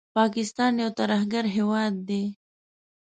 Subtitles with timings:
[0.17, 2.23] پاکستان یو ترهګر هېواد دی